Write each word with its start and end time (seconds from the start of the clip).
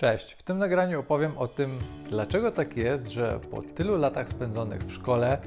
Cześć, 0.00 0.32
w 0.32 0.42
tym 0.42 0.58
nagraniu 0.58 1.00
opowiem 1.00 1.38
o 1.38 1.48
tym, 1.48 1.70
dlaczego 2.10 2.50
tak 2.50 2.76
jest, 2.76 3.08
że 3.08 3.40
po 3.50 3.62
tylu 3.62 3.98
latach 3.98 4.28
spędzonych 4.28 4.84
w 4.84 4.92
szkole 4.92 5.38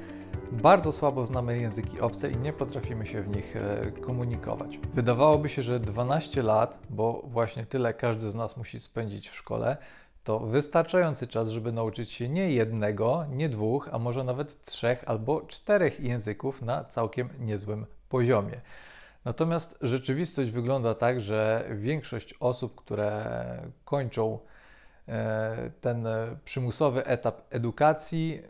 bardzo 0.51 0.91
słabo 0.91 1.25
znamy 1.25 1.57
języki 1.57 1.99
obce 1.99 2.31
i 2.31 2.37
nie 2.37 2.53
potrafimy 2.53 3.05
się 3.05 3.21
w 3.21 3.27
nich 3.27 3.55
e, 3.55 3.91
komunikować. 3.91 4.79
Wydawałoby 4.93 5.49
się, 5.49 5.61
że 5.61 5.79
12 5.79 6.43
lat, 6.43 6.79
bo 6.89 7.21
właśnie 7.25 7.65
tyle 7.65 7.93
każdy 7.93 8.31
z 8.31 8.35
nas 8.35 8.57
musi 8.57 8.79
spędzić 8.79 9.29
w 9.29 9.35
szkole, 9.35 9.77
to 10.23 10.39
wystarczający 10.39 11.27
czas, 11.27 11.49
żeby 11.49 11.71
nauczyć 11.71 12.11
się 12.11 12.29
nie 12.29 12.51
jednego, 12.51 13.25
nie 13.29 13.49
dwóch, 13.49 13.89
a 13.91 13.99
może 13.99 14.23
nawet 14.23 14.61
trzech 14.61 15.03
albo 15.07 15.41
czterech 15.41 15.99
języków 15.99 16.61
na 16.61 16.83
całkiem 16.83 17.29
niezłym 17.39 17.85
poziomie. 18.09 18.61
Natomiast 19.25 19.77
rzeczywistość 19.81 20.51
wygląda 20.51 20.93
tak, 20.93 21.21
że 21.21 21.69
większość 21.75 22.33
osób, 22.39 22.75
które 22.75 23.35
kończą 23.85 24.39
e, 25.07 25.71
ten 25.81 26.07
przymusowy 26.45 27.05
etap 27.05 27.41
edukacji, 27.49 28.41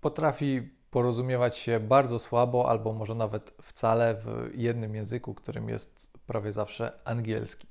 potrafi 0.00 0.70
porozumiewać 0.90 1.58
się 1.58 1.80
bardzo 1.80 2.18
słabo, 2.18 2.70
albo 2.70 2.92
może 2.92 3.14
nawet 3.14 3.54
wcale 3.62 4.14
w 4.14 4.50
jednym 4.54 4.94
języku, 4.94 5.34
którym 5.34 5.68
jest 5.68 6.10
prawie 6.26 6.52
zawsze 6.52 6.92
angielski. 7.04 7.66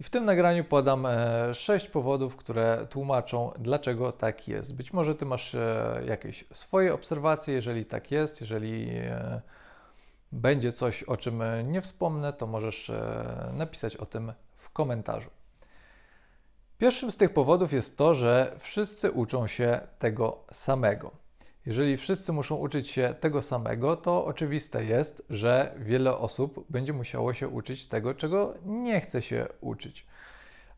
I 0.00 0.04
w 0.04 0.10
tym 0.10 0.24
nagraniu 0.24 0.64
podam 0.64 1.06
e, 1.06 1.54
sześć 1.54 1.88
powodów, 1.88 2.36
które 2.36 2.86
tłumaczą, 2.90 3.52
dlaczego 3.58 4.12
tak 4.12 4.48
jest. 4.48 4.74
Być 4.74 4.92
może 4.92 5.14
ty 5.14 5.26
masz 5.26 5.54
e, 5.54 6.02
jakieś 6.06 6.44
swoje 6.52 6.94
obserwacje, 6.94 7.54
jeżeli 7.54 7.84
tak 7.84 8.10
jest, 8.10 8.40
jeżeli 8.40 8.90
będzie 10.32 10.72
coś, 10.72 11.02
o 11.02 11.16
czym 11.16 11.42
nie 11.66 11.80
wspomnę, 11.80 12.32
to 12.32 12.46
możesz 12.46 12.90
e, 12.90 13.52
napisać 13.54 13.96
o 13.96 14.06
tym 14.06 14.32
w 14.56 14.70
komentarzu. 14.70 15.30
Pierwszym 16.78 17.10
z 17.10 17.16
tych 17.16 17.34
powodów 17.34 17.72
jest 17.72 17.96
to, 17.96 18.14
że 18.14 18.56
wszyscy 18.58 19.10
uczą 19.10 19.46
się 19.46 19.80
tego 19.98 20.44
samego. 20.52 21.10
Jeżeli 21.66 21.96
wszyscy 21.96 22.32
muszą 22.32 22.56
uczyć 22.56 22.88
się 22.88 23.14
tego 23.20 23.42
samego, 23.42 23.96
to 23.96 24.24
oczywiste 24.24 24.84
jest, 24.84 25.22
że 25.30 25.74
wiele 25.78 26.16
osób 26.16 26.66
będzie 26.70 26.92
musiało 26.92 27.34
się 27.34 27.48
uczyć 27.48 27.86
tego, 27.86 28.14
czego 28.14 28.54
nie 28.64 29.00
chce 29.00 29.22
się 29.22 29.46
uczyć. 29.60 30.06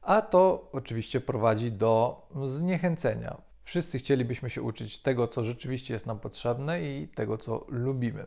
A 0.03 0.23
to 0.23 0.69
oczywiście 0.73 1.21
prowadzi 1.21 1.73
do 1.73 2.23
zniechęcenia. 2.47 3.37
Wszyscy 3.65 3.98
chcielibyśmy 3.98 4.51
się 4.51 4.63
uczyć 4.63 4.98
tego, 4.98 5.29
co 5.29 5.45
rzeczywiście 5.45 5.95
jest 5.95 6.07
nam 6.07 6.19
potrzebne 6.19 6.83
i 6.83 7.09
tego, 7.09 7.39
co 7.39 7.65
lubimy. 7.69 8.27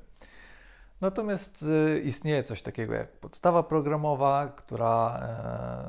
Natomiast 1.02 1.64
y, 1.64 2.00
istnieje 2.00 2.44
coś 2.44 2.62
takiego 2.62 2.94
jak 2.94 3.12
podstawa 3.12 3.64
programowa, 3.64 4.48
która 4.48 5.20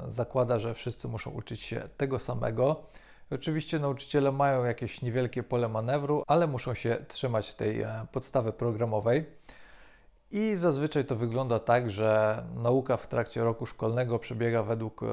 e, 0.08 0.12
zakłada, 0.12 0.58
że 0.58 0.74
wszyscy 0.74 1.08
muszą 1.08 1.30
uczyć 1.30 1.60
się 1.60 1.88
tego 1.96 2.18
samego. 2.18 2.82
Oczywiście 3.30 3.78
nauczyciele 3.78 4.32
mają 4.32 4.64
jakieś 4.64 5.02
niewielkie 5.02 5.42
pole 5.42 5.68
manewru, 5.68 6.22
ale 6.26 6.46
muszą 6.46 6.74
się 6.74 6.96
trzymać 7.08 7.54
tej 7.54 7.82
e, 7.82 8.06
podstawy 8.12 8.52
programowej. 8.52 9.24
I 10.30 10.54
zazwyczaj 10.54 11.04
to 11.04 11.16
wygląda 11.16 11.58
tak, 11.58 11.91
że 11.91 12.42
nauka 12.56 12.96
w 12.96 13.06
trakcie 13.06 13.44
roku 13.44 13.66
szkolnego 13.66 14.18
przebiega 14.18 14.62
według 14.62 15.02
e, 15.02 15.06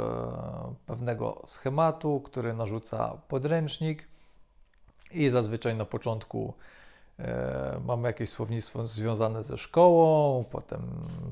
pewnego 0.85 1.41
schematu, 1.45 2.22
który 2.22 2.53
narzuca 2.53 3.17
podręcznik. 3.28 4.07
I 5.11 5.30
zazwyczaj 5.30 5.75
na 5.75 5.85
początku 5.85 6.53
mamy 7.86 8.08
jakieś 8.08 8.30
słownictwo 8.30 8.88
związane 8.88 9.44
ze 9.44 9.58
szkołą, 9.58 10.44
potem 10.52 10.81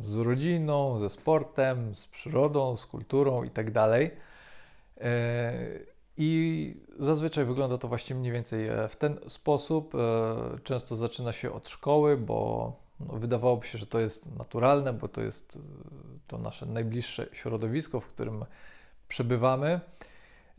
z 0.01 0.15
rodziną, 0.15 0.99
ze 0.99 1.09
sportem, 1.09 1.95
z 1.95 2.05
przyrodą, 2.05 2.77
z 2.77 2.85
kulturą 2.85 3.43
itd. 3.43 3.71
Tak 3.71 4.11
e, 5.01 5.53
I 6.17 6.75
zazwyczaj 6.99 7.45
wygląda 7.45 7.77
to 7.77 7.87
właśnie 7.87 8.15
mniej 8.15 8.31
więcej 8.31 8.67
e, 8.67 8.87
w 8.87 8.95
ten 8.95 9.19
sposób. 9.27 9.93
Często 10.63 10.95
zaczyna 10.95 11.33
się 11.33 11.51
od 11.51 11.69
szkoły, 11.69 12.17
bo 12.17 12.73
no, 12.99 13.13
wydawałoby 13.13 13.67
się, 13.67 13.77
że 13.77 13.85
to 13.85 13.99
jest 13.99 14.35
naturalne, 14.37 14.93
bo 14.93 15.07
to 15.07 15.21
jest 15.21 15.59
to 16.27 16.37
nasze 16.37 16.65
najbliższe 16.65 17.27
środowisko, 17.31 17.99
w 17.99 18.07
którym 18.07 18.45
przebywamy. 19.07 19.79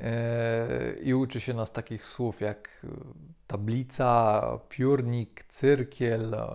E, 0.03 0.93
i 1.03 1.15
uczy 1.15 1.41
się 1.41 1.55
nas 1.55 1.73
takich 1.73 2.05
słów 2.05 2.41
jak 2.41 2.87
tablica, 3.47 4.43
piórnik, 4.69 5.45
cyrkiel, 5.49 6.35
e, 6.35 6.47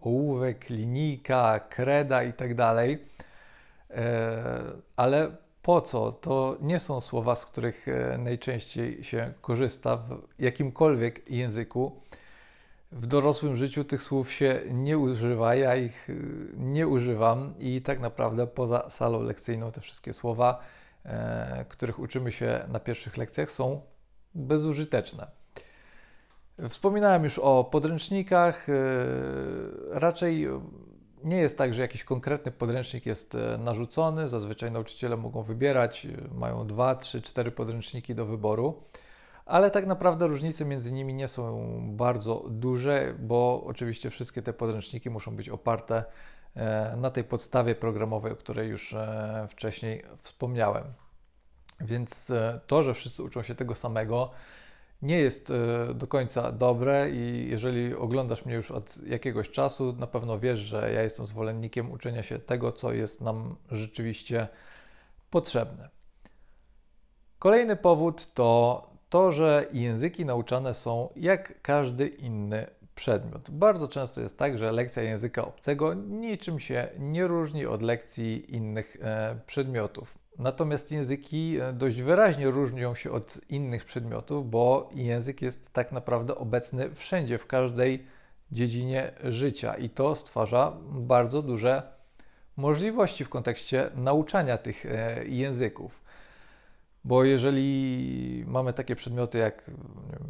ołówek, 0.00 0.70
linijka, 0.70 1.60
kreda 1.60 2.22
itd. 2.22 2.54
Tak 2.56 2.78
e, 3.90 4.42
ale 4.96 5.36
po 5.62 5.80
co? 5.80 6.12
To 6.12 6.56
nie 6.60 6.80
są 6.80 7.00
słowa, 7.00 7.34
z 7.34 7.46
których 7.46 7.86
najczęściej 8.18 9.04
się 9.04 9.32
korzysta 9.40 9.96
w 9.96 10.22
jakimkolwiek 10.38 11.30
języku. 11.30 12.02
W 12.92 13.06
dorosłym 13.06 13.56
życiu 13.56 13.84
tych 13.84 14.02
słów 14.02 14.32
się 14.32 14.60
nie 14.70 14.98
używa, 14.98 15.54
ja 15.54 15.76
ich 15.76 16.08
nie 16.56 16.88
używam 16.88 17.54
i 17.58 17.82
tak 17.82 18.00
naprawdę 18.00 18.46
poza 18.46 18.90
salą 18.90 19.22
lekcyjną 19.22 19.72
te 19.72 19.80
wszystkie 19.80 20.12
słowa 20.12 20.60
E, 20.60 20.83
których 21.68 21.98
uczymy 21.98 22.32
się 22.32 22.64
na 22.68 22.80
pierwszych 22.80 23.16
lekcjach, 23.16 23.50
są 23.50 23.80
bezużyteczne. 24.34 25.26
Wspominałem 26.68 27.24
już 27.24 27.38
o 27.38 27.64
podręcznikach. 27.64 28.68
E, 28.68 28.72
raczej 29.90 30.48
nie 31.24 31.36
jest 31.36 31.58
tak, 31.58 31.74
że 31.74 31.82
jakiś 31.82 32.04
konkretny 32.04 32.52
podręcznik 32.52 33.06
jest 33.06 33.34
e, 33.34 33.58
narzucony. 33.58 34.28
Zazwyczaj 34.28 34.70
nauczyciele 34.70 35.16
mogą 35.16 35.42
wybierać, 35.42 36.06
mają 36.34 36.66
dwa, 36.66 36.94
trzy, 36.94 37.22
cztery 37.22 37.50
podręczniki 37.50 38.14
do 38.14 38.26
wyboru, 38.26 38.82
ale 39.46 39.70
tak 39.70 39.86
naprawdę 39.86 40.26
różnice 40.26 40.64
między 40.64 40.92
nimi 40.92 41.14
nie 41.14 41.28
są 41.28 41.78
bardzo 41.96 42.44
duże, 42.50 43.14
bo 43.18 43.64
oczywiście 43.66 44.10
wszystkie 44.10 44.42
te 44.42 44.52
podręczniki 44.52 45.10
muszą 45.10 45.36
być 45.36 45.48
oparte 45.48 46.04
E, 46.56 46.96
na 46.96 47.10
tej 47.10 47.24
podstawie 47.24 47.74
programowej, 47.74 48.32
o 48.32 48.36
której 48.36 48.68
już 48.68 48.92
e, 48.92 49.46
wcześniej 49.50 50.04
wspomniałem. 50.18 50.84
Więc 51.80 52.30
e, 52.30 52.60
to, 52.66 52.82
że 52.82 52.94
wszyscy 52.94 53.22
uczą 53.22 53.42
się 53.42 53.54
tego 53.54 53.74
samego, 53.74 54.30
nie 55.02 55.18
jest 55.18 55.52
do 55.94 56.06
końca 56.06 56.52
dobre 56.52 57.10
i 57.10 57.48
jeżeli 57.50 57.94
oglądasz 57.94 58.44
mnie 58.44 58.54
już 58.54 58.70
od 58.70 59.06
jakiegoś 59.06 59.50
czasu, 59.50 59.92
na 59.92 60.06
pewno 60.06 60.38
wiesz, 60.38 60.58
że 60.58 60.92
ja 60.92 61.02
jestem 61.02 61.26
zwolennikiem 61.26 61.92
uczenia 61.92 62.22
się 62.22 62.38
tego, 62.38 62.72
co 62.72 62.92
jest 62.92 63.20
nam 63.20 63.56
rzeczywiście 63.70 64.48
potrzebne. 65.30 65.88
Kolejny 67.38 67.76
powód 67.76 68.34
to 68.34 68.90
to, 69.14 69.32
że 69.32 69.66
języki 69.72 70.24
nauczane 70.24 70.74
są 70.74 71.08
jak 71.16 71.62
każdy 71.62 72.06
inny 72.06 72.66
przedmiot. 72.94 73.50
Bardzo 73.50 73.88
często 73.88 74.20
jest 74.20 74.38
tak, 74.38 74.58
że 74.58 74.72
lekcja 74.72 75.02
języka 75.02 75.44
obcego 75.44 75.94
niczym 75.94 76.60
się 76.60 76.88
nie 76.98 77.26
różni 77.26 77.66
od 77.66 77.82
lekcji 77.82 78.54
innych 78.56 78.96
e, 79.00 79.36
przedmiotów. 79.46 80.18
Natomiast 80.38 80.92
języki 80.92 81.58
e, 81.60 81.72
dość 81.72 82.02
wyraźnie 82.02 82.50
różnią 82.50 82.94
się 82.94 83.12
od 83.12 83.40
innych 83.48 83.84
przedmiotów, 83.84 84.50
bo 84.50 84.90
język 84.94 85.42
jest 85.42 85.72
tak 85.72 85.92
naprawdę 85.92 86.34
obecny 86.34 86.94
wszędzie, 86.94 87.38
w 87.38 87.46
każdej 87.46 88.06
dziedzinie 88.52 89.12
życia 89.24 89.74
i 89.74 89.90
to 89.90 90.14
stwarza 90.14 90.76
bardzo 90.90 91.42
duże 91.42 91.82
możliwości 92.56 93.24
w 93.24 93.28
kontekście 93.28 93.90
nauczania 93.94 94.58
tych 94.58 94.86
e, 94.86 95.24
języków. 95.24 96.03
Bo 97.04 97.24
jeżeli 97.24 98.44
mamy 98.46 98.72
takie 98.72 98.96
przedmioty 98.96 99.38
jak 99.38 99.70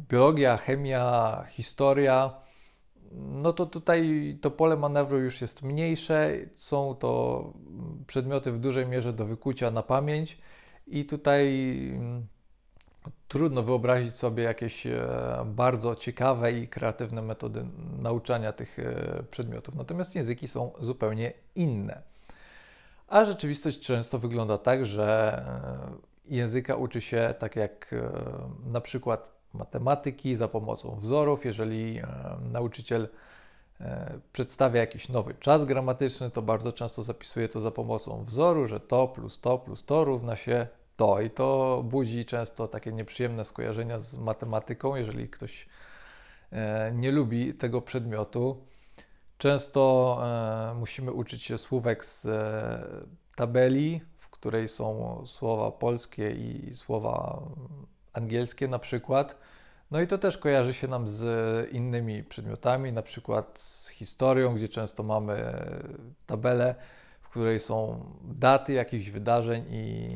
biologia, 0.09 0.57
chemia, 0.57 1.45
historia, 1.49 2.35
no 3.12 3.53
to 3.53 3.67
tutaj 3.67 4.39
to 4.41 4.51
pole 4.51 4.77
manewru 4.77 5.19
już 5.21 5.41
jest 5.41 5.62
mniejsze, 5.62 6.33
są 6.55 6.95
to 6.95 7.53
przedmioty 8.07 8.53
w 8.53 8.59
dużej 8.59 8.87
mierze 8.87 9.12
do 9.12 9.25
wykucia 9.25 9.71
na 9.71 9.83
pamięć 9.83 10.39
i 10.87 11.05
tutaj 11.05 11.49
mm, 11.95 12.27
trudno 13.29 13.62
wyobrazić 13.62 14.17
sobie 14.17 14.43
jakieś 14.43 14.87
e, 14.87 15.06
bardzo 15.47 15.94
ciekawe 15.94 16.53
i 16.53 16.69
kreatywne 16.69 17.23
metody 17.23 17.67
nauczania 17.99 18.53
tych 18.53 18.79
e, 18.79 19.23
przedmiotów. 19.31 19.75
Natomiast 19.75 20.15
języki 20.15 20.49
są 20.49 20.73
zupełnie 20.81 21.32
inne. 21.55 22.03
A 23.09 23.25
rzeczywistość 23.25 23.81
często 23.81 24.19
wygląda 24.19 24.59
tak, 24.59 24.87
że 24.87 25.38
e, 26.00 26.13
języka 26.25 26.75
uczy 26.75 27.00
się 27.00 27.35
tak 27.38 27.56
jak 27.56 27.94
na 28.67 28.81
przykład 28.81 29.44
matematyki 29.55 30.37
za 30.37 30.49
pomocą 30.49 30.97
wzorów. 30.97 31.44
Jeżeli 31.44 31.99
e, 31.99 32.06
nauczyciel 32.53 33.09
e, 33.81 34.19
przedstawia 34.32 34.81
jakiś 34.81 35.09
nowy 35.09 35.35
czas 35.35 35.65
gramatyczny, 35.65 36.31
to 36.31 36.43
bardzo 36.43 36.73
często 36.73 37.03
zapisuje 37.03 37.49
to 37.49 37.61
za 37.61 37.71
pomocą 37.71 38.25
wzoru, 38.25 38.67
że 38.67 38.81
to 38.81 39.09
plus 39.09 39.41
to 39.41 39.59
plus 39.59 39.85
to 39.85 40.05
równa 40.05 40.37
się 40.37 40.67
to. 40.97 41.21
I 41.21 41.31
to 41.31 41.82
budzi 41.87 42.25
często 42.25 42.69
takie 42.69 42.93
nieprzyjemne 42.93 43.44
skojarzenia 43.44 44.00
z 44.00 44.19
matematyką, 44.19 44.97
jeżeli 44.97 45.29
ktoś 45.29 45.69
e, 46.53 46.93
nie 46.94 47.12
lubi 47.12 47.55
tego 47.55 47.82
przedmiotu. 47.82 48.65
Często 49.38 50.19
musimy 50.75 51.12
uczyć 51.12 51.43
się 51.43 51.59
słówek 51.59 52.05
z 52.05 52.27
tabeli, 53.37 54.00
której 54.44 54.69
są 54.69 55.23
słowa 55.26 55.70
polskie 55.70 56.31
i 56.31 56.75
słowa 56.75 57.43
angielskie 58.12 58.69
na 58.69 58.79
przykład. 58.79 59.37
No 59.91 60.00
i 60.00 60.06
to 60.06 60.19
też 60.19 60.38
kojarzy 60.38 60.75
się 60.75 60.88
nam 60.88 61.08
z 61.08 61.73
innymi 61.73 62.25
przedmiotami, 62.25 62.93
na 62.93 63.02
przykład 63.02 63.58
z 63.58 63.88
historią, 63.88 64.55
gdzie 64.55 64.69
często 64.69 65.02
mamy 65.02 65.52
tabelę, 66.26 66.75
w 67.20 67.29
której 67.29 67.61
są 67.61 68.00
daty 68.25 68.73
jakichś 68.73 69.11
wydarzeń 69.11 69.64
i, 69.70 70.08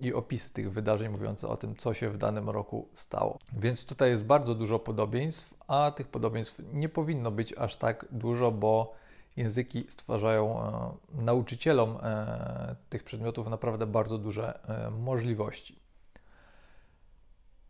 i 0.00 0.14
opisy 0.14 0.52
tych 0.52 0.72
wydarzeń 0.72 1.08
mówiące 1.08 1.48
o 1.48 1.56
tym, 1.56 1.74
co 1.76 1.94
się 1.94 2.10
w 2.10 2.16
danym 2.16 2.50
roku 2.50 2.88
stało. 2.94 3.38
Więc 3.52 3.86
tutaj 3.86 4.10
jest 4.10 4.24
bardzo 4.24 4.54
dużo 4.54 4.78
podobieństw, 4.78 5.54
a 5.66 5.92
tych 5.96 6.08
podobieństw 6.08 6.62
nie 6.72 6.88
powinno 6.88 7.30
być 7.30 7.54
aż 7.58 7.76
tak 7.76 8.06
dużo, 8.10 8.50
bo 8.50 8.94
języki 9.36 9.86
stwarzają 9.88 10.62
e, 10.62 11.22
nauczycielom 11.22 11.98
e, 12.02 12.76
tych 12.88 13.04
przedmiotów 13.04 13.48
naprawdę 13.48 13.86
bardzo 13.86 14.18
duże 14.18 14.68
e, 14.68 14.90
możliwości. 14.90 15.84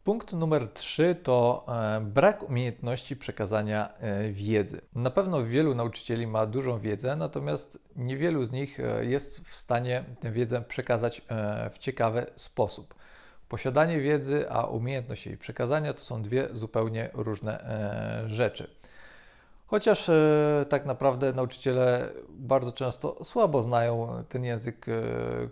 Punkt 0.05 0.33
numer 0.33 0.69
3 0.69 1.15
to 1.23 1.67
brak 2.01 2.43
umiejętności 2.43 3.17
przekazania 3.17 3.95
wiedzy. 4.33 4.81
Na 4.95 5.11
pewno 5.11 5.45
wielu 5.45 5.75
nauczycieli 5.75 6.27
ma 6.27 6.47
dużą 6.47 6.81
wiedzę, 6.81 7.17
natomiast 7.17 7.79
niewielu 7.97 8.45
z 8.45 8.51
nich 8.51 8.79
jest 9.01 9.41
w 9.41 9.55
stanie 9.55 10.05
tę 10.21 10.33
wiedzę 10.33 10.63
przekazać 10.63 11.23
w 11.73 11.79
ciekawy 11.79 12.27
sposób. 12.37 12.95
Posiadanie 13.49 14.01
wiedzy, 14.01 14.51
a 14.51 14.67
umiejętność 14.67 15.27
jej 15.27 15.37
przekazania 15.37 15.95
to 15.95 16.01
są 16.01 16.23
dwie 16.23 16.49
zupełnie 16.53 17.11
różne 17.15 17.65
rzeczy. 18.27 18.71
Chociaż 19.67 20.09
e, 20.09 20.67
tak 20.69 20.87
naprawdę 20.87 21.33
nauczyciele 21.33 22.11
bardzo 22.29 22.73
często 22.73 23.25
słabo 23.25 23.63
znają 23.63 24.25
ten 24.29 24.45
język, 24.45 24.89
e, 24.89 24.93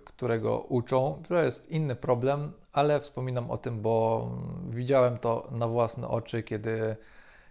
którego 0.04 0.60
uczą. 0.60 1.22
To 1.28 1.42
jest 1.42 1.70
inny 1.70 1.96
problem, 1.96 2.52
ale 2.72 3.00
wspominam 3.00 3.50
o 3.50 3.56
tym, 3.56 3.82
bo 3.82 4.28
widziałem 4.70 5.18
to 5.18 5.48
na 5.50 5.68
własne 5.68 6.08
oczy, 6.08 6.42
kiedy 6.42 6.96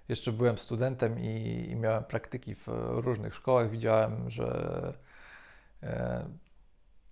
jeszcze 0.10 0.32
byłem 0.32 0.58
studentem 0.58 1.20
i, 1.20 1.68
i 1.72 1.76
miałem 1.76 2.04
praktyki 2.04 2.56
w 2.56 2.68
różnych 2.92 3.36
szkołach. 3.36 3.70
Widziałem, 3.70 4.30
że 4.30 4.94
e, 5.84 6.26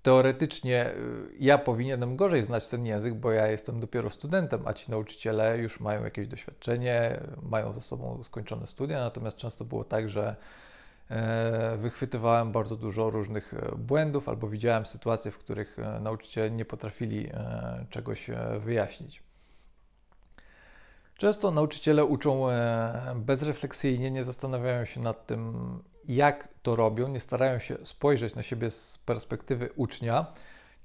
teoretycznie 0.09 0.87
y, 0.87 1.29
ja 1.39 1.57
powinienem 1.57 2.15
gorzej 2.15 2.43
znać 2.43 2.67
ten 2.67 2.85
język, 2.85 3.13
bo 3.13 3.31
ja 3.31 3.47
jestem 3.47 3.79
dopiero 3.79 4.09
studentem, 4.09 4.67
a 4.67 4.73
ci 4.73 4.91
nauczyciele 4.91 5.57
już 5.57 5.79
mają 5.79 6.03
jakieś 6.03 6.27
doświadczenie, 6.27 7.19
mają 7.41 7.73
za 7.73 7.81
sobą 7.81 8.23
skończone 8.23 8.67
studia, 8.67 8.99
natomiast 8.99 9.37
często 9.37 9.65
było 9.65 9.83
tak, 9.83 10.09
że 10.09 10.35
e, 11.09 11.77
wychwytywałem 11.77 12.51
bardzo 12.51 12.75
dużo 12.75 13.09
różnych 13.09 13.53
e, 13.53 13.75
błędów 13.75 14.29
albo 14.29 14.47
widziałem 14.47 14.85
sytuacje, 14.85 15.31
w 15.31 15.37
których 15.37 15.79
e, 15.79 15.99
nauczyciele 15.99 16.51
nie 16.51 16.65
potrafili 16.65 17.29
czegoś 17.89 18.29
wyjaśnić. 18.59 19.23
Często 21.17 21.51
nauczyciele 21.51 22.05
uczą 22.05 22.47
bezrefleksyjnie, 23.15 24.11
nie 24.11 24.23
zastanawiają 24.23 24.85
się 24.85 25.01
nad 25.01 25.25
tym, 25.25 25.53
jak 26.09 26.47
to 26.63 26.75
robią, 26.75 27.07
nie 27.07 27.19
starają 27.19 27.59
się 27.59 27.77
spojrzeć 27.83 28.35
na 28.35 28.43
siebie 28.43 28.71
z 28.71 28.97
perspektywy 28.97 29.69
ucznia, 29.75 30.25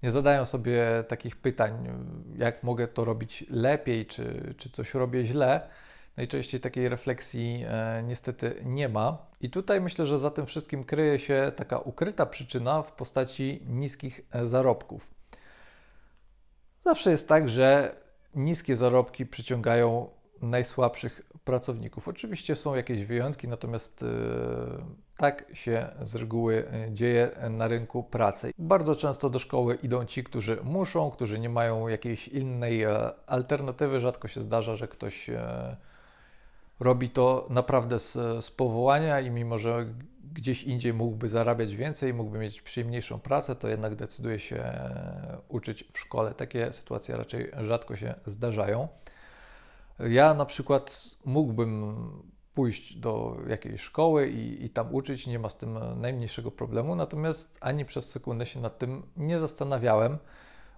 nie 0.03 0.11
zadają 0.11 0.47
sobie 0.47 1.05
takich 1.09 1.37
pytań, 1.37 1.89
jak 2.37 2.63
mogę 2.63 2.89
to 2.89 3.05
robić 3.05 3.45
lepiej, 3.51 4.07
czy, 4.07 4.55
czy 4.59 4.71
coś 4.71 4.95
robię 4.95 5.27
źle. 5.27 5.69
Najczęściej 6.17 6.61
takiej 6.61 6.89
refleksji 6.89 7.65
e, 7.69 8.03
niestety 8.07 8.63
nie 8.65 8.89
ma. 8.89 9.27
I 9.41 9.51
tutaj 9.51 9.81
myślę, 9.81 10.07
że 10.07 10.19
za 10.19 10.31
tym 10.31 10.47
wszystkim 10.47 10.85
kryje 10.85 11.19
się 11.19 11.53
taka 11.57 11.79
ukryta 11.79 12.27
przyczyna 12.27 12.83
w 12.83 12.93
postaci 12.93 13.63
niskich 13.67 14.21
e, 14.31 14.47
zarobków. 14.47 15.15
Zawsze 16.79 17.11
jest 17.11 17.29
tak, 17.29 17.49
że 17.49 17.97
niskie 18.35 18.77
zarobki 18.77 19.27
przyciągają 19.27 20.11
najsłabszych 20.43 21.23
pracowników. 21.45 22.09
Oczywiście 22.09 22.57
są 22.57 22.75
jakieś 22.75 23.05
wyjątki, 23.05 23.49
natomiast 23.49 24.03
e, 24.03 24.07
tak 25.17 25.45
się 25.53 25.89
z 26.03 26.15
reguły 26.15 26.69
e, 26.69 26.93
dzieje 26.93 27.31
na 27.51 27.69
rynku 27.69 28.03
pracy. 28.03 28.53
Bardzo 28.59 28.97
często 28.97 29.31
do 29.31 29.39
szkoły 29.39 29.79
idą 29.83 30.05
ci, 30.05 30.25
którzy 30.25 30.59
muszą, 30.65 31.11
którzy 31.11 31.39
nie 31.39 31.49
mają 31.49 31.89
jakiejś 31.89 32.29
innej 32.29 32.83
e, 32.83 33.11
alternatywy. 33.27 34.01
Rzadko 34.01 34.29
się 34.29 34.43
zdarza, 34.43 34.77
że 34.77 34.89
ktoś 34.89 35.31
robi 36.81 37.09
to 37.09 37.47
naprawdę 37.51 37.99
z, 37.99 38.13
z 38.45 38.51
powołania 38.51 39.21
i 39.21 39.31
mimo, 39.31 39.59
że 39.59 39.87
gdzieś 40.33 40.63
indziej 40.63 40.95
mógłby 40.95 41.29
zarabiać 41.29 41.77
więcej, 41.77 42.15
mógłby 42.15 42.39
mieć 42.39 42.63
przyjemniejszą 42.63 43.21
pracę, 43.21 43.57
to 43.57 43.69
jednak 43.69 43.95
decyduje 43.95 44.39
się 44.39 44.73
uczyć 45.49 45.85
w 45.93 45.99
szkole. 45.99 46.35
Takie 46.35 46.73
sytuacje 46.73 47.17
raczej 47.17 47.51
rzadko 47.63 47.97
się 47.97 48.15
zdarzają. 48.27 48.89
Ja 49.99 50.35
na 50.35 50.45
przykład 50.45 51.17
mógłbym 51.25 51.95
pójść 52.55 52.97
do 52.97 53.37
jakiejś 53.49 53.81
szkoły 53.81 54.29
i, 54.29 54.65
i, 54.65 54.71
tam 54.71 54.95
uczyć, 54.95 55.27
nie 55.27 55.39
ma 55.39 55.49
z 55.49 55.57
tym 55.57 55.79
najmniejszego 56.01 56.51
problemu, 56.51 56.97
natomiast 56.97 57.59
ani 57.61 57.85
przez 57.85 58.11
sekundę 58.11 58.47
się 58.47 58.61
nad 58.61 58.79
tym 58.79 59.03
nie 59.17 59.39
zastanawiałem, 59.39 60.19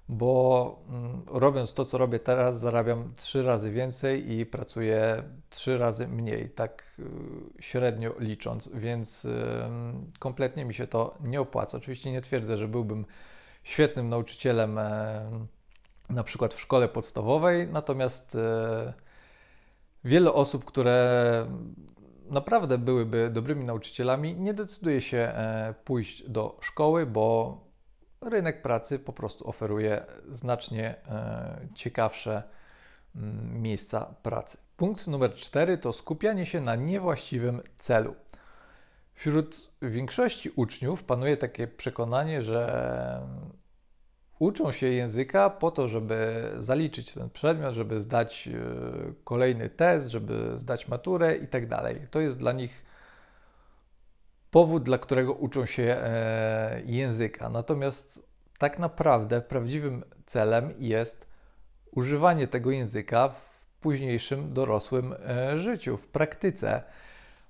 bo 0.09 0.79
mm, 0.89 1.23
robiąc 1.27 1.75
to, 1.75 1.85
co 1.85 1.99
robię 1.99 2.19
teraz, 2.19 2.61
zarabiam 2.61 3.13
trzy 3.17 3.43
razy 3.43 3.71
więcej 3.71 4.33
i 4.33 4.47
pracuję 4.47 5.23
trzy 5.51 5.79
razy 5.79 6.09
mniej, 6.09 6.51
tak 6.51 6.85
y, 6.99 7.03
średnio 7.63 8.15
licząc, 8.19 8.69
więc 8.69 9.25
y, 9.25 9.33
kompletnie 10.19 10.65
mi 10.65 10.75
się 10.75 10.87
to 10.87 11.19
nie 11.21 11.41
opłaca. 11.41 11.79
Oczywiście 11.79 12.13
nie 12.13 12.21
twierdzę, 12.21 12.57
że 12.57 12.69
byłbym 12.69 13.07
świetnym 13.67 14.09
nauczycielem 14.09 14.79
e, 14.79 15.49
na 16.11 16.25
przykład 16.25 16.55
w 16.55 16.61
szkole 16.61 16.89
podstawowej, 16.89 17.69
natomiast 17.69 18.35
e, 18.35 18.93
wiele 20.07 20.33
osób, 20.33 20.65
które 20.65 21.47
naprawdę 22.31 22.79
byłyby 22.79 23.31
dobrymi 23.31 23.65
nauczycielami, 23.65 24.35
nie 24.35 24.55
decyduje 24.55 25.01
się 25.01 25.19
e, 25.19 25.75
pójść 25.85 26.31
do 26.31 26.59
szkoły, 26.61 27.07
bo 27.07 27.57
rynek 28.21 28.63
pracy 28.63 28.99
po 28.99 29.13
prostu 29.13 29.49
oferuje 29.49 30.07
znacznie 30.31 30.95
e, 31.09 31.69
ciekawsze 31.75 32.43
mm, 33.17 33.63
miejsca 33.63 34.15
pracy. 34.23 34.59
Punkt 34.77 35.07
numer 35.07 35.35
cztery 35.35 35.79
to 35.79 35.93
skupianie 35.93 36.47
się 36.47 36.61
na 36.61 36.77
niewłaściwym 36.77 37.63
celu. 37.77 38.15
Wśród 39.15 39.71
większości 39.83 40.51
uczniów 40.57 41.05
panuje 41.05 41.37
takie 41.37 41.67
przekonanie, 41.69 42.43
że 42.43 43.23
uczą 44.39 44.73
się 44.73 44.87
języka 44.87 45.51
po 45.51 45.71
to, 45.71 45.89
żeby 45.89 46.51
zaliczyć 46.59 47.15
ten 47.15 47.31
przedmiot, 47.31 47.75
żeby 47.75 48.01
zdać 48.01 48.49
e, 48.49 48.53
kolejny 49.25 49.71
test, 49.71 50.09
żeby 50.09 50.53
zdać 50.57 50.89
maturę 50.89 51.37
i 51.37 51.47
tak 51.47 51.67
dalej. 51.67 51.97
To 52.11 52.21
jest 52.21 52.39
dla 52.39 52.53
nich 52.53 52.85
powód, 54.51 54.83
dla 54.83 54.99
którego 54.99 55.33
uczą 55.33 55.67
się 55.67 55.83
e, 55.83 56.83
języka. 56.85 57.49
Natomiast 57.49 58.27
tak 58.59 58.79
naprawdę 58.79 59.41
prawdziwym 59.41 60.05
celem 60.27 60.75
jest 60.79 61.29
używanie 61.91 62.47
tego 62.47 62.71
języka 62.71 63.29
w 63.29 63.67
późniejszym 63.81 64.53
dorosłym 64.53 65.15
e, 65.27 65.59
życiu, 65.59 65.97
w 65.97 66.07
praktyce 66.07 66.83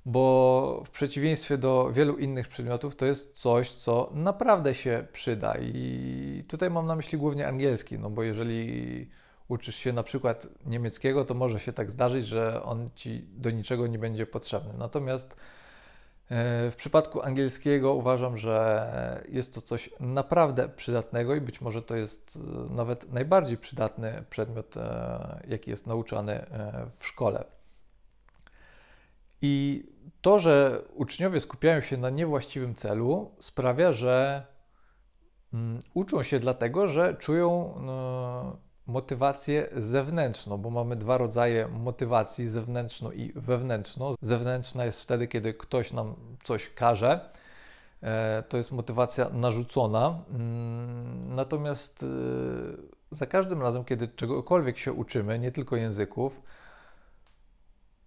bo 0.06 0.82
w 0.86 0.90
przeciwieństwie 0.90 1.58
do 1.58 1.90
wielu 1.92 2.16
innych 2.16 2.48
przedmiotów 2.48 2.96
to 2.96 3.06
jest 3.06 3.32
coś, 3.34 3.70
co 3.70 4.10
naprawdę 4.14 4.74
się 4.74 5.06
przyda. 5.12 5.54
I 5.58 6.44
tutaj 6.48 6.70
mam 6.70 6.86
na 6.86 6.96
myśli 6.96 7.18
głównie 7.18 7.48
angielski, 7.48 7.98
no 7.98 8.10
bo 8.10 8.22
jeżeli 8.22 9.10
uczysz 9.48 9.76
się 9.76 9.92
na 9.92 10.02
przykład 10.02 10.48
niemieckiego, 10.66 11.24
to 11.24 11.34
może 11.34 11.60
się 11.60 11.72
tak 11.72 11.90
zdarzyć, 11.90 12.26
że 12.26 12.62
on 12.62 12.90
ci 12.94 13.26
do 13.36 13.50
niczego 13.50 13.86
nie 13.86 13.98
będzie 13.98 14.26
potrzebny. 14.26 14.72
Natomiast 14.78 15.36
e, 16.30 16.70
w 16.70 16.74
przypadku 16.76 17.22
angielskiego 17.22 17.94
uważam, 17.94 18.36
że 18.36 19.24
jest 19.28 19.54
to 19.54 19.62
coś 19.62 19.90
naprawdę 20.00 20.68
przydatnego 20.68 21.34
i 21.34 21.40
być 21.40 21.60
może 21.60 21.82
to 21.82 21.96
jest 21.96 22.38
e, 22.70 22.74
nawet 22.74 23.12
najbardziej 23.12 23.56
przydatny 23.56 24.24
przedmiot, 24.30 24.76
e, 24.76 25.40
jaki 25.48 25.70
jest 25.70 25.86
nauczany 25.86 26.46
w 26.90 27.06
szkole. 27.06 27.55
I 29.42 29.84
to, 30.20 30.38
że 30.38 30.82
uczniowie 30.94 31.40
skupiają 31.40 31.80
się 31.80 31.96
na 31.96 32.10
niewłaściwym 32.10 32.74
celu, 32.74 33.30
sprawia, 33.38 33.92
że 33.92 34.46
mm, 35.54 35.82
uczą 35.94 36.22
się 36.22 36.40
dlatego, 36.40 36.86
że 36.86 37.14
czują 37.14 37.74
no, 37.80 38.56
motywację 38.86 39.68
zewnętrzną, 39.76 40.58
bo 40.58 40.70
mamy 40.70 40.96
dwa 40.96 41.18
rodzaje 41.18 41.68
motywacji, 41.68 42.48
zewnętrzną 42.48 43.10
i 43.10 43.32
wewnętrzną. 43.36 44.14
Zewnętrzna 44.20 44.84
jest 44.84 45.02
wtedy, 45.02 45.28
kiedy 45.28 45.54
ktoś 45.54 45.92
nam 45.92 46.14
coś 46.44 46.70
każe. 46.74 47.30
E, 48.02 48.42
to 48.48 48.56
jest 48.56 48.72
motywacja 48.72 49.28
narzucona. 49.28 50.18
Mm, 50.30 51.34
natomiast 51.34 52.02
e, 52.02 52.06
za 53.10 53.26
każdym 53.26 53.62
razem, 53.62 53.84
kiedy 53.84 54.08
czegokolwiek 54.08 54.78
się 54.78 54.92
uczymy, 54.92 55.38
nie 55.38 55.52
tylko 55.52 55.76
języków, 55.76 56.42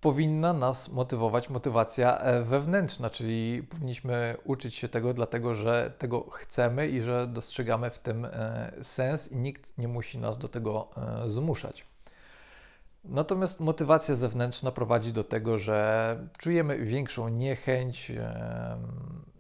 powinna 0.02 0.54
nas 0.54 0.90
motywować 0.90 1.50
motywacja 1.50 2.18
e, 2.18 2.44
wewnętrzna, 2.44 3.10
czyli 3.10 3.64
powinniśmy 3.64 4.38
uczyć 4.44 4.76
się 4.76 4.90
tego, 4.90 5.14
dlatego 5.14 5.54
że 5.54 5.94
tego 5.98 6.30
chcemy 6.30 6.88
i 6.88 7.02
że 7.02 7.28
dostrzegamy 7.28 7.90
w 7.90 8.00
tym 8.00 8.26
e, 8.26 8.72
sens 8.82 9.32
i 9.32 9.36
nikt 9.36 9.78
nie 9.78 9.88
musi 9.88 10.18
nas 10.18 10.38
do 10.38 10.48
tego 10.48 10.90
e, 11.26 11.30
zmuszać. 11.30 11.84
Natomiast 13.04 13.60
motywacja 13.60 14.16
zewnętrzna 14.16 14.72
prowadzi 14.72 15.14
do 15.14 15.24
tego, 15.24 15.60
że 15.60 16.30
czujemy 16.38 16.78
większą 16.78 17.30
niechęć, 17.30 18.12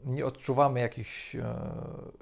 nie 0.05 0.25
odczuwamy 0.25 0.79
jakichś 0.79 1.35
e, 1.35 1.55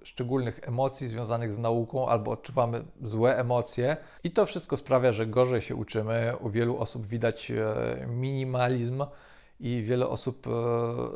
szczególnych 0.04 0.60
emocji 0.68 1.08
związanych 1.08 1.54
z 1.54 1.60
nauką 1.60 2.10
albo 2.10 2.32
odczuwamy 2.32 2.84
złe 3.02 3.38
emocje 3.38 3.98
i 4.24 4.32
to 4.32 4.46
wszystko 4.46 4.78
sprawia, 4.78 5.12
że 5.12 5.28
gorzej 5.28 5.62
się 5.62 5.76
uczymy. 5.76 6.34
U 6.40 6.50
wielu 6.50 6.78
osób 6.78 7.08
widać 7.08 7.52
e, 7.52 8.08
minimalizm 8.08 9.06
i 9.60 9.84
wiele 9.84 10.08
osób 10.08 10.48
e, 10.48 10.52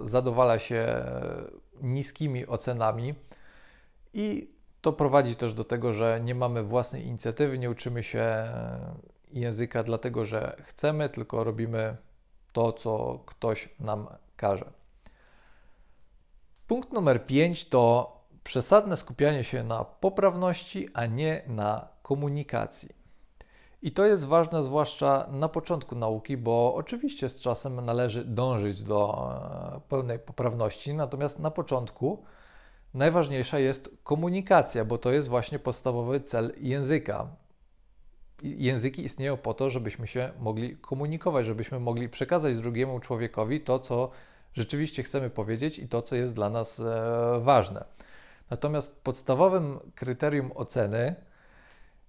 zadowala 0.06 0.60
się 0.60 1.04
niskimi 1.82 2.48
ocenami 2.48 3.16
i 4.14 4.52
to 4.82 4.94
prowadzi 4.94 5.36
też 5.36 5.54
do 5.54 5.64
tego, 5.64 5.94
że 5.94 6.22
nie 6.24 6.36
mamy 6.36 6.64
własnej 6.64 7.06
inicjatywy, 7.06 7.60
nie 7.60 7.70
uczymy 7.70 8.04
się 8.04 8.48
języka 9.34 9.84
dlatego, 9.84 10.26
że 10.26 10.56
chcemy, 10.64 11.10
tylko 11.10 11.44
robimy 11.44 11.98
to, 12.54 12.74
co 12.74 13.24
ktoś 13.26 13.70
nam 13.80 14.08
każe. 14.36 14.72
Punkt 16.68 16.94
numer 16.94 17.26
5 17.26 17.70
to 17.70 18.12
przesadne 18.44 18.98
skupianie 18.98 19.44
się 19.44 19.64
na 19.64 19.84
poprawności, 19.84 20.90
a 20.94 21.06
nie 21.06 21.44
na 21.48 21.88
komunikacji. 22.02 23.02
I 23.82 23.92
to 23.92 24.06
jest 24.06 24.26
ważne 24.26 24.64
zwłaszcza 24.64 25.28
na 25.32 25.50
początku 25.50 25.96
nauki, 25.96 26.38
bo 26.38 26.76
oczywiście 26.76 27.30
z 27.30 27.40
czasem 27.40 27.86
należy 27.86 28.26
dążyć 28.26 28.84
do 28.84 29.32
e, 29.76 29.80
pełnej 29.90 30.20
poprawności, 30.20 30.94
natomiast 30.94 31.40
na 31.40 31.52
początku 31.52 32.24
najważniejsza 32.94 33.60
jest 33.60 33.98
komunikacja, 34.04 34.86
bo 34.86 34.98
to 34.98 35.12
jest 35.12 35.28
właśnie 35.28 35.60
podstawowy 35.60 36.22
cel 36.22 36.54
języka. 36.58 37.28
Języki 38.44 39.06
istnieją 39.06 39.38
po 39.38 39.54
to, 39.54 39.70
żebyśmy 39.70 40.08
się 40.08 40.32
mogli 40.40 40.78
komunikować, 40.78 41.46
żebyśmy 41.46 41.80
mogli 41.80 42.10
przekazać 42.10 42.58
drugiemu 42.58 43.00
człowiekowi 43.00 43.62
to, 43.62 43.80
co 43.80 44.12
rzeczywiście 44.54 45.04
chcemy 45.04 45.30
powiedzieć 45.30 45.80
i 45.80 45.88
to, 45.88 46.02
co 46.02 46.16
jest 46.16 46.36
dla 46.36 46.50
nas 46.50 46.80
e, 46.80 47.40
ważne. 47.42 47.86
Natomiast 48.50 49.04
podstawowym 49.04 49.80
kryterium 49.96 50.52
oceny 50.56 51.16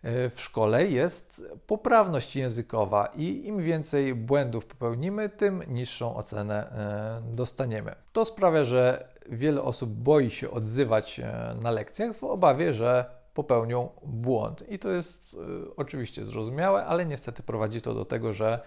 e, 0.02 0.30
w 0.30 0.40
szkole 0.40 0.86
jest 0.86 1.52
poprawność 1.66 2.36
językowa 2.36 3.06
i 3.16 3.46
im 3.46 3.62
więcej 3.62 4.14
błędów 4.14 4.66
popełnimy, 4.66 5.28
tym 5.28 5.62
niższą 5.68 6.16
ocenę 6.16 6.70
e, 6.70 7.34
dostaniemy. 7.34 7.94
To 8.12 8.24
sprawia, 8.24 8.64
że 8.64 9.08
wiele 9.28 9.62
osób 9.62 9.90
boi 9.90 10.30
się 10.30 10.50
odzywać 10.50 11.20
na 11.62 11.70
lekcjach 11.70 12.16
w 12.16 12.24
obawie, 12.24 12.74
że 12.74 13.21
popełnią 13.34 13.88
błąd. 14.04 14.64
I 14.68 14.78
to 14.78 14.90
jest 14.90 15.36
oczywiście 15.76 16.24
zrozumiałe, 16.24 16.84
ale 16.84 17.06
niestety 17.06 17.42
prowadzi 17.42 17.80
to 17.80 17.94
do 17.94 18.04
tego, 18.04 18.32
że 18.32 18.60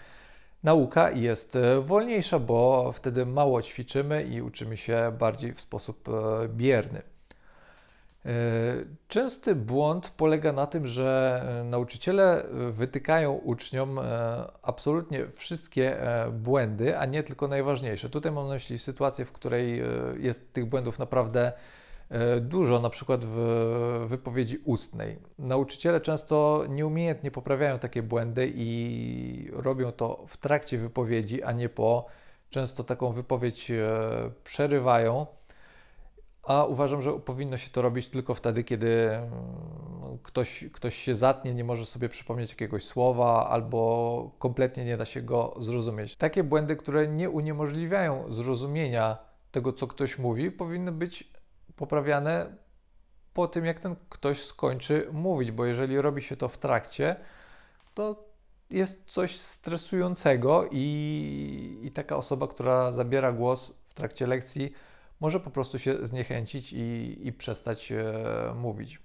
nauka 0.66 1.12
jest 1.12 1.56
e, 1.56 1.82
wolniejsza, 1.82 2.40
bo 2.40 2.92
wtedy 2.92 3.26
mało 3.26 3.62
ćwiczymy 3.62 4.24
i 4.24 4.42
uczymy 4.42 4.78
się 4.78 5.16
bardziej 5.20 5.54
w 5.54 5.62
sposób 5.62 6.10
e, 6.10 6.12
bierny. 6.50 7.02
Częsty 9.08 9.56
błąd 9.56 10.14
polega 10.18 10.52
na 10.52 10.66
tym, 10.66 10.88
że 10.88 11.44
nauczyciele 11.66 12.46
wytykają 12.72 13.34
uczniom 13.34 14.00
absolutnie 14.62 15.28
wszystkie 15.28 15.98
błędy, 16.32 16.98
a 16.98 17.06
nie 17.06 17.24
tylko 17.24 17.48
najważniejsze. 17.48 18.10
Tutaj 18.10 18.32
mam 18.32 18.48
na 18.48 18.54
myśli 18.54 18.80
sytuację, 18.80 19.26
w 19.26 19.32
której 19.32 19.82
jest 20.20 20.54
tych 20.54 20.66
błędów 20.66 21.00
naprawdę 21.00 21.54
dużo, 22.42 22.80
na 22.80 22.90
przykład 22.90 23.26
w 23.26 24.06
wypowiedzi 24.08 24.58
ustnej. 24.58 25.20
Nauczyciele 25.40 26.02
często 26.02 26.66
nieumiejętnie 26.70 27.32
poprawiają 27.32 27.80
takie 27.80 28.04
błędy 28.04 28.52
i 28.56 29.50
robią 29.54 29.92
to 29.92 30.26
w 30.28 30.38
trakcie 30.38 30.78
wypowiedzi, 30.78 31.44
a 31.44 31.52
nie 31.52 31.70
po. 31.70 32.06
Często 32.50 32.84
taką 32.84 33.12
wypowiedź 33.12 33.72
e, 33.72 33.82
przerywają, 34.44 35.28
a 36.44 36.66
uważam, 36.66 37.02
że 37.02 37.14
powinno 37.14 37.58
się 37.58 37.70
to 37.70 37.82
robić 37.82 38.08
tylko 38.08 38.36
wtedy, 38.36 38.64
kiedy 38.64 39.10
mm, 39.10 39.30
ktoś, 40.24 40.66
ktoś 40.74 40.96
się 40.96 41.16
zatnie, 41.16 41.54
nie 41.54 41.64
może 41.64 41.86
sobie 41.86 42.10
przypomnieć 42.10 42.50
jakiegoś 42.50 42.84
słowa 42.84 43.50
albo 43.50 44.32
kompletnie 44.40 44.86
nie 44.86 44.98
da 44.98 45.06
się 45.06 45.22
go 45.22 45.56
zrozumieć. 45.60 46.16
Takie 46.16 46.44
błędy, 46.44 46.76
które 46.76 47.08
nie 47.08 47.30
uniemożliwiają 47.30 48.32
zrozumienia 48.32 49.18
tego, 49.52 49.74
co 49.74 49.88
ktoś 49.88 50.20
mówi, 50.20 50.52
powinny 50.52 50.92
być 50.92 51.35
poprawiane 51.76 52.56
po 53.34 53.48
tym, 53.48 53.66
jak 53.66 53.80
ten 53.80 53.96
ktoś 54.10 54.46
skończy 54.46 55.08
mówić, 55.12 55.52
bo 55.52 55.66
jeżeli 55.66 56.02
robi 56.02 56.22
się 56.22 56.38
to 56.38 56.50
w 56.50 56.58
trakcie, 56.58 57.16
to 57.94 58.26
jest 58.70 59.06
coś 59.12 59.36
stresującego 59.36 60.70
i, 60.72 61.80
i 61.84 61.92
taka 61.92 62.18
osoba, 62.18 62.48
która 62.48 62.92
zabiera 62.92 63.32
głos 63.32 63.84
w 63.88 63.94
trakcie 63.94 64.28
lekcji, 64.28 64.74
może 65.20 65.40
po 65.40 65.52
prostu 65.52 65.80
się 65.80 66.06
zniechęcić 66.06 66.74
i, 66.74 67.18
i 67.28 67.34
przestać 67.34 67.92
e, 67.92 68.04
mówić. 68.56 69.05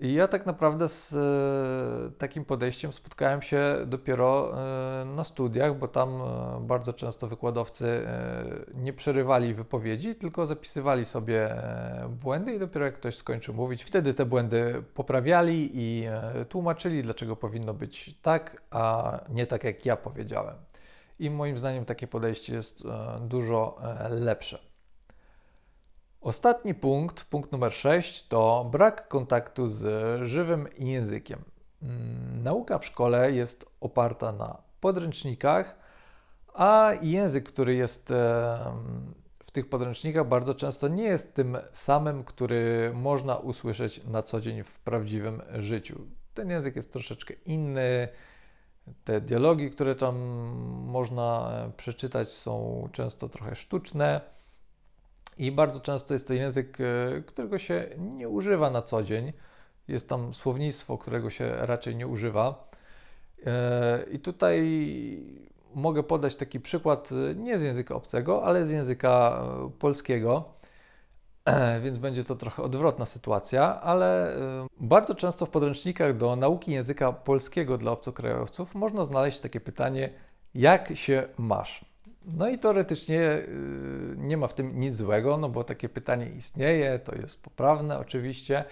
I 0.00 0.14
ja 0.14 0.28
tak 0.28 0.46
naprawdę 0.46 0.88
z 0.88 1.12
e, 1.14 2.18
takim 2.18 2.44
podejściem 2.44 2.92
spotkałem 2.92 3.42
się 3.42 3.76
dopiero 3.86 4.52
e, 5.02 5.04
na 5.04 5.24
studiach, 5.24 5.78
bo 5.78 5.88
tam 5.88 6.22
e, 6.22 6.60
bardzo 6.60 6.92
często 6.92 7.26
wykładowcy 7.26 8.06
nie 8.74 8.92
przerywali 8.92 9.54
wypowiedzi, 9.54 10.14
tylko 10.14 10.46
zapisywali 10.46 11.04
sobie 11.04 11.54
błędy 12.08 12.54
i 12.54 12.58
dopiero 12.58 12.84
jak 12.84 12.94
ktoś 12.94 13.16
skończył 13.16 13.54
mówić, 13.54 13.84
wtedy 13.84 14.14
te 14.14 14.26
błędy 14.26 14.82
poprawiali 14.94 15.70
i 15.74 16.06
tłumaczyli, 16.48 17.02
dlaczego 17.02 17.36
powinno 17.36 17.74
być 17.74 18.14
tak, 18.22 18.62
a 18.70 19.12
nie 19.28 19.46
tak 19.46 19.64
jak 19.64 19.86
ja 19.86 19.96
powiedziałem. 19.96 20.56
I 21.18 21.30
moim 21.30 21.58
zdaniem 21.58 21.84
takie 21.84 22.06
podejście 22.06 22.54
jest 22.54 22.84
dużo 23.20 23.78
lepsze. 24.10 24.67
Ostatni 26.20 26.74
punkt, 26.74 27.24
punkt 27.24 27.52
numer 27.52 27.72
6, 27.72 28.28
to 28.28 28.68
brak 28.72 29.08
kontaktu 29.08 29.68
z 29.68 29.82
żywym 30.26 30.68
językiem. 30.78 31.44
Mm, 31.82 32.42
nauka 32.42 32.78
w 32.78 32.84
szkole 32.84 33.32
jest 33.32 33.66
oparta 33.80 34.32
na 34.32 34.62
podręcznikach, 34.80 35.78
a 36.54 36.92
język, 37.02 37.48
który 37.48 37.74
jest 37.74 38.12
w 39.44 39.50
tych 39.52 39.68
podręcznikach, 39.68 40.28
bardzo 40.28 40.54
często 40.54 40.88
nie 40.88 41.02
jest 41.02 41.34
tym 41.34 41.58
samym, 41.72 42.24
który 42.24 42.92
można 42.94 43.36
usłyszeć 43.36 44.04
na 44.04 44.22
co 44.22 44.40
dzień 44.40 44.62
w 44.62 44.78
prawdziwym 44.78 45.42
życiu. 45.58 46.00
Ten 46.34 46.50
język 46.50 46.76
jest 46.76 46.92
troszeczkę 46.92 47.34
inny. 47.34 48.08
Te 49.04 49.20
dialogi, 49.20 49.70
które 49.70 49.94
tam 49.94 50.16
można 50.86 51.52
przeczytać, 51.76 52.28
są 52.28 52.88
często 52.92 53.28
trochę 53.28 53.56
sztuczne 53.56 54.20
i 55.38 55.52
bardzo 55.52 55.80
często 55.80 56.14
jest 56.14 56.26
to 56.28 56.34
język, 56.34 56.78
e, 56.80 57.22
którego 57.22 57.58
się 57.58 57.88
nie 57.98 58.28
używa 58.28 58.70
na 58.70 58.82
co 58.82 59.02
dzień. 59.02 59.32
Jest 59.88 60.08
tam 60.08 60.34
słownictwo, 60.34 60.98
którego 60.98 61.30
się 61.30 61.52
raczej 61.56 61.96
nie 61.96 62.06
używa. 62.06 62.70
E, 63.46 64.04
I 64.12 64.18
tutaj 64.18 64.58
mogę 65.74 66.02
podać 66.02 66.36
taki 66.36 66.60
przykład 66.60 67.10
e, 67.12 67.34
nie 67.34 67.58
z 67.58 67.62
języka 67.62 67.94
obcego, 67.94 68.44
ale 68.44 68.66
z 68.66 68.70
języka 68.70 69.42
polskiego, 69.78 70.44
więc 71.82 71.98
będzie 71.98 72.24
to 72.24 72.36
trochę 72.36 72.62
odwrotna 72.62 73.06
sytuacja, 73.06 73.80
ale 73.80 74.36
bardzo 74.80 75.14
często 75.14 75.46
w 75.46 75.50
podręcznikach 75.50 76.16
do 76.16 76.36
nauki 76.36 76.72
języka 76.72 77.12
polskiego 77.12 77.78
dla 77.78 77.92
obcokrajowców 77.92 78.74
można 78.74 79.04
znaleźć 79.04 79.40
takie 79.40 79.60
pytanie: 79.60 80.10
jak 80.54 80.96
się 80.96 81.28
masz? 81.38 81.87
No 82.26 82.48
i 82.48 82.58
teoretycznie 82.58 83.20
y, 83.20 84.14
nie 84.16 84.36
ma 84.36 84.46
w 84.46 84.54
tym 84.54 84.80
nic 84.80 84.94
złego, 84.94 85.36
no 85.36 85.48
bo 85.48 85.64
takie 85.64 85.88
pytanie 85.88 86.30
istnieje, 86.30 86.98
to 86.98 87.14
jest 87.14 87.42
poprawne 87.42 87.98
oczywiście. 87.98 88.64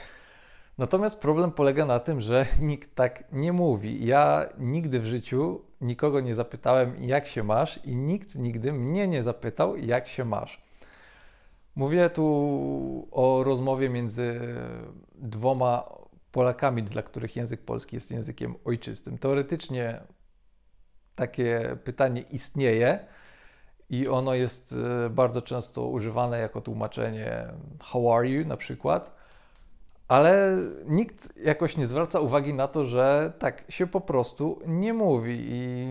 Natomiast 0.78 1.20
problem 1.20 1.52
polega 1.52 1.86
na 1.86 1.98
tym, 1.98 2.20
że 2.20 2.46
nikt 2.60 2.94
tak 2.94 3.24
nie 3.32 3.52
mówi. 3.52 4.06
Ja 4.06 4.48
nigdy 4.58 5.00
w 5.00 5.06
życiu 5.06 5.60
nikogo 5.80 6.20
nie 6.20 6.34
zapytałem, 6.34 7.02
jak 7.02 7.26
się 7.26 7.42
masz, 7.42 7.80
i 7.84 7.96
nikt 7.96 8.34
nigdy 8.34 8.72
mnie 8.72 9.08
nie 9.08 9.22
zapytał, 9.22 9.76
jak 9.76 10.08
się 10.08 10.24
masz. 10.24 10.66
Mówię 11.76 12.10
tu 12.10 13.08
o 13.10 13.44
rozmowie 13.44 13.88
między 13.88 14.40
dwoma 15.14 15.96
Polakami, 16.32 16.82
dla 16.82 17.02
których 17.02 17.36
język 17.36 17.60
polski 17.60 17.96
jest 17.96 18.10
językiem 18.10 18.54
ojczystym. 18.64 19.18
Teoretycznie 19.18 20.00
takie 21.14 21.76
pytanie 21.84 22.20
istnieje, 22.30 23.06
i 23.90 24.08
ono 24.08 24.34
jest 24.34 24.74
e, 25.06 25.10
bardzo 25.10 25.42
często 25.42 25.86
używane 25.86 26.38
jako 26.38 26.60
tłumaczenie 26.60 27.46
how 27.80 28.14
are 28.14 28.28
you 28.28 28.46
na 28.46 28.56
przykład, 28.56 29.16
Ale 30.08 30.58
nikt 30.86 31.36
jakoś 31.36 31.76
nie 31.76 31.86
zwraca 31.86 32.20
uwagi 32.20 32.54
na 32.54 32.68
to, 32.68 32.84
że 32.84 33.32
tak 33.38 33.64
się 33.68 33.86
po 33.86 34.00
prostu 34.00 34.60
nie 34.66 34.94
mówi. 34.94 35.38
I 35.40 35.86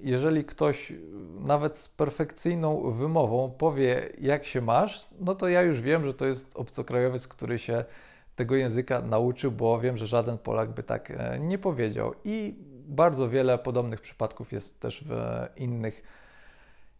jeżeli 0.00 0.44
ktoś 0.44 0.92
nawet 1.40 1.76
z 1.76 1.88
perfekcyjną 1.88 2.90
wymową 2.90 3.50
powie, 3.58 4.08
jak 4.20 4.44
się 4.44 4.60
masz, 4.60 5.06
no 5.20 5.34
to 5.34 5.48
ja 5.48 5.62
już 5.62 5.80
wiem, 5.80 6.06
że 6.06 6.14
to 6.14 6.26
jest 6.26 6.56
obcokrajowiec, 6.56 7.28
który 7.28 7.58
się 7.58 7.84
tego 8.36 8.54
języka 8.56 9.00
nauczył, 9.00 9.52
bo 9.52 9.80
wiem, 9.80 9.96
że 9.96 10.06
żaden 10.06 10.38
Polak 10.38 10.70
by 10.70 10.82
tak 10.82 11.10
e, 11.10 11.38
nie 11.40 11.58
powiedział. 11.58 12.14
I 12.24 12.54
bardzo 12.86 13.28
wiele 13.28 13.58
podobnych 13.58 14.00
przypadków 14.00 14.52
jest 14.52 14.80
też 14.80 15.04
w 15.08 15.16
innych 15.56 16.02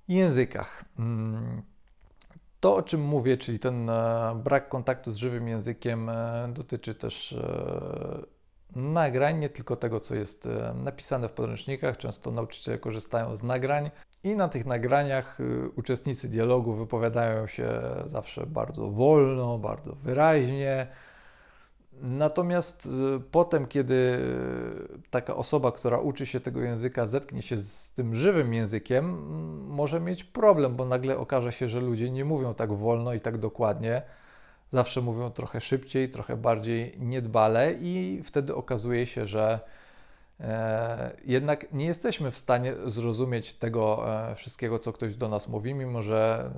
językach. 0.09 0.85
Mm, 0.99 1.63
to, 2.61 2.77
o 2.77 2.83
czym 2.83 3.01
mówię, 3.01 3.37
czyli 3.37 3.59
ten 3.59 3.91
e, 3.91 4.41
brak 4.45 4.69
kontaktu 4.69 5.13
z 5.13 5.17
żywym 5.17 5.49
językiem, 5.49 6.09
e, 6.09 6.49
dotyczy 6.53 6.95
też 6.95 7.37
nagrań, 8.77 9.39
nie 9.39 9.49
tylko 9.49 9.77
tego, 9.77 10.01
co 10.01 10.15
jest 10.15 10.49
napisane 10.75 11.29
w 11.29 11.33
podręcznikach. 11.33 11.97
Często 11.97 12.31
nauczyciele 12.31 12.79
korzystają 12.79 13.37
z 13.37 13.43
nagrań 13.43 13.91
i 14.25 14.37
na 14.37 14.49
tych 14.49 14.67
nagraniach 14.67 15.39
uczestnicy 15.77 16.29
dialogu 16.29 16.75
wypowiadają 16.75 17.47
się 17.47 17.69
zawsze 18.05 18.47
bardzo 18.47 18.89
wolno, 18.89 19.59
bardzo 19.59 19.95
wyraźnie 19.95 20.87
Natomiast 22.01 22.87
y, 22.87 23.21
potem, 23.31 23.67
kiedy 23.67 24.21
taka 25.11 25.37
osoba, 25.37 25.73
która 25.73 25.99
uczy 25.99 26.27
się 26.27 26.41
tego 26.41 26.61
języka, 26.61 27.07
zetknie 27.07 27.43
się 27.43 27.59
z 27.59 27.93
tym 27.93 28.17
żywym 28.17 28.55
językiem, 28.55 29.05
może 29.69 30.01
mieć 30.01 30.25
problem, 30.25 30.77
bo 30.77 30.85
nagle 30.85 31.19
okaże 31.19 31.53
się, 31.53 31.69
że 31.69 31.81
ludzie 31.81 32.11
nie 32.11 32.25
mówią 32.25 32.55
tak 32.55 32.73
wolno 32.73 33.15
i 33.15 33.21
tak 33.21 33.39
dokładnie. 33.39 34.03
Zawsze 34.71 35.01
mówią 35.01 35.31
trochę 35.31 35.61
szybciej, 35.61 36.09
trochę 36.09 36.37
bardziej 36.37 36.95
niedbale, 36.99 37.73
i 37.73 38.23
wtedy 38.25 38.55
okazuje 38.55 39.07
się, 39.07 39.27
że 39.27 39.61
e, 40.41 41.17
jednak 41.25 41.73
nie 41.73 41.87
jesteśmy 41.87 42.31
w 42.31 42.39
stanie 42.39 42.75
zrozumieć 42.87 43.55
tego 43.55 44.15
e, 44.31 44.35
wszystkiego, 44.35 44.79
co 44.79 44.93
ktoś 44.93 45.17
do 45.17 45.29
nas 45.29 45.49
mówi, 45.49 45.75
mimo 45.75 46.03
że 46.03 46.51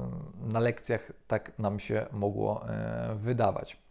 na 0.47 0.61
lekcjach 0.61 1.13
tak 1.27 1.59
nam 1.59 1.81
się 1.81 2.07
mogło 2.13 2.69
e, 2.69 3.15
wydawać. 3.15 3.86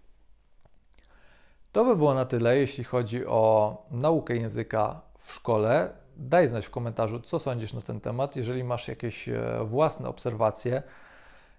To 1.75 1.85
by 1.85 1.95
było 1.95 2.13
na 2.13 2.25
tyle, 2.25 2.57
jeśli 2.57 2.83
chodzi 2.83 3.25
o 3.25 3.77
naukę 3.91 4.35
języka 4.35 5.01
w 5.17 5.31
szkole. 5.31 5.89
Daj 6.17 6.47
znać 6.47 6.65
w 6.65 6.69
komentarzu, 6.69 7.19
co 7.19 7.39
sądzisz 7.39 7.73
na 7.73 7.81
ten 7.81 7.99
temat. 7.99 8.35
Jeżeli 8.35 8.63
masz 8.63 8.87
jakieś 8.87 9.29
e, 9.29 9.59
własne 9.65 10.09
obserwacje 10.09 10.83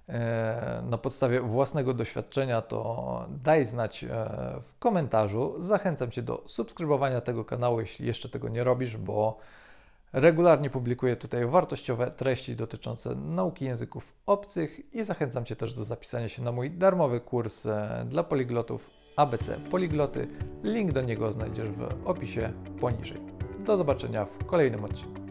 e, 0.09 0.83
na 0.91 0.99
podstawie 0.99 1.41
własnego 1.41 1.95
doświadczenia, 1.95 2.63
to 2.63 3.27
daj 3.29 3.65
znać 3.65 4.05
e, 4.05 4.09
w 4.63 4.79
komentarzu. 4.79 5.55
Zachęcam 5.59 6.11
Cię 6.11 6.23
do 6.23 6.43
subskrybowania 6.47 7.21
tego 7.21 7.45
kanału, 7.45 7.81
jeśli 7.81 8.07
jeszcze 8.07 8.29
tego 8.29 8.49
nie 8.49 8.65
robisz, 8.65 8.97
bo 8.97 9.39
regularnie 10.13 10.71
publikuję 10.71 11.17
tutaj 11.17 11.47
wartościowe 11.47 12.11
treści 12.11 12.57
dotyczące 12.57 13.15
nauki 13.15 13.65
języków 13.65 14.15
obcych 14.27 14.95
i 14.95 15.05
zachęcam 15.05 15.45
Cię 15.45 15.57
też 15.57 15.75
do 15.75 15.85
zapisania 15.85 16.29
się 16.29 16.43
na 16.43 16.53
mój 16.53 16.71
darmowy 16.71 17.21
kurs 17.21 17.67
dla 18.07 18.23
poliglotów 18.23 18.96
ABC 19.17 19.57
Poligloty. 19.71 20.29
Link 20.65 20.93
do 20.93 21.03
niego 21.03 21.33
znajdziesz 21.33 21.69
w 21.71 22.09
opisie 22.09 22.53
poniżej. 22.81 23.19
Do 23.67 23.77
zobaczenia 23.77 24.25
w 24.25 24.45
kolejnym 24.47 24.85
odcinku. 24.85 25.26